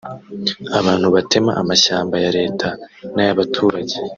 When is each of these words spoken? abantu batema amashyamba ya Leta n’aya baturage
abantu 0.79 1.07
batema 1.15 1.51
amashyamba 1.61 2.15
ya 2.23 2.29
Leta 2.37 2.69
n’aya 3.13 3.39
baturage 3.39 3.95